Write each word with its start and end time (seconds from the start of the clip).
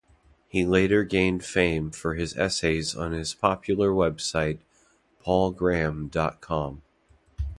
He 0.49 0.65
later 0.65 1.03
gained 1.03 1.45
fame 1.45 1.91
for 1.91 2.15
his 2.15 2.35
essays 2.35 2.95
on 2.95 3.11
his 3.11 3.35
popular 3.35 3.91
website 3.91 4.57
paulgraham 5.23 6.07
dot 6.09 6.41
com. 6.41 6.81